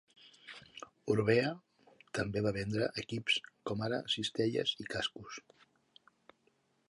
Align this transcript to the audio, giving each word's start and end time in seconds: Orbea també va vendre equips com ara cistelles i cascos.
Orbea 1.15 1.51
també 2.19 2.43
va 2.47 2.55
vendre 2.55 2.87
equips 3.03 3.37
com 3.71 3.85
ara 3.89 4.01
cistelles 4.15 4.75
i 4.85 4.87
cascos. 4.95 5.41